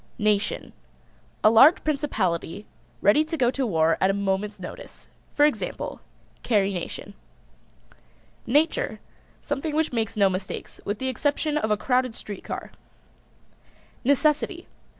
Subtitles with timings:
[0.17, 0.73] NATION.
[1.43, 2.65] A large principality
[3.01, 5.07] ready to go to war at a moment's notice.
[5.35, 6.01] For example:
[6.41, 7.13] Carrie Nation.
[8.47, 8.99] NATURE.
[9.43, 12.71] Something which makes no mistakes, with the exception of a crowded street car.
[14.03, 14.65] NECESSITY.